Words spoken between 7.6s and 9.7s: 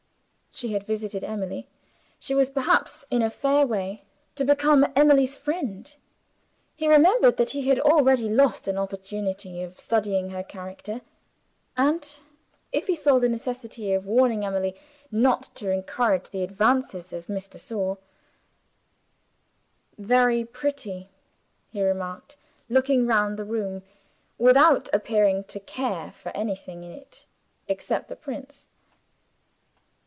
had already lost an opportunity